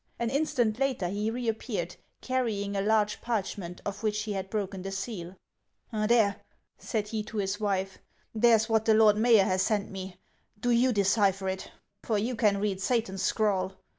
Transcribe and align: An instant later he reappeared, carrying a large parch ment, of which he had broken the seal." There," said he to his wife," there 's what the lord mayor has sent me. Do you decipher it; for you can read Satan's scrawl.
An 0.17 0.31
instant 0.31 0.79
later 0.79 1.09
he 1.09 1.29
reappeared, 1.29 1.95
carrying 2.21 2.75
a 2.75 2.81
large 2.81 3.21
parch 3.21 3.55
ment, 3.55 3.81
of 3.85 4.01
which 4.01 4.23
he 4.23 4.33
had 4.33 4.49
broken 4.49 4.81
the 4.81 4.91
seal." 4.91 5.35
There," 5.93 6.37
said 6.79 7.09
he 7.09 7.21
to 7.25 7.37
his 7.37 7.59
wife," 7.59 7.99
there 8.33 8.57
's 8.57 8.67
what 8.67 8.85
the 8.85 8.95
lord 8.95 9.15
mayor 9.15 9.43
has 9.43 9.61
sent 9.61 9.91
me. 9.91 10.17
Do 10.59 10.71
you 10.71 10.91
decipher 10.91 11.47
it; 11.49 11.69
for 12.01 12.17
you 12.17 12.35
can 12.35 12.57
read 12.57 12.81
Satan's 12.81 13.21
scrawl. 13.21 13.73